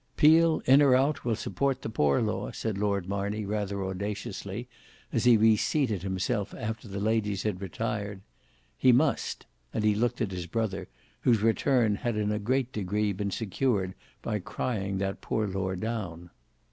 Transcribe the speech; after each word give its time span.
"Peel, 0.17 0.63
in 0.65 0.81
or 0.81 0.95
out, 0.95 1.23
will 1.23 1.35
support 1.35 1.83
the 1.83 1.87
Poor 1.87 2.23
Law," 2.23 2.51
said 2.51 2.75
Lord 2.75 3.07
Marney, 3.07 3.45
rather 3.45 3.83
audaciously, 3.83 4.67
as 5.13 5.25
he 5.25 5.37
reseated 5.37 6.01
himself 6.01 6.55
after 6.55 6.87
the 6.87 6.99
ladies 6.99 7.43
had 7.43 7.61
retired. 7.61 8.21
"He 8.79 8.91
must;" 8.91 9.45
and 9.71 9.83
he 9.83 9.93
looked 9.93 10.19
at 10.19 10.31
his 10.31 10.47
brother, 10.47 10.87
whose 11.19 11.41
return 11.43 11.97
had 11.97 12.17
in 12.17 12.31
a 12.31 12.39
great 12.39 12.73
degree 12.73 13.13
been 13.13 13.29
secured 13.29 13.93
by 14.23 14.39
crying 14.39 14.97
that 14.97 15.21
Poor 15.21 15.45
Law 15.45 15.75
down. 15.75 16.31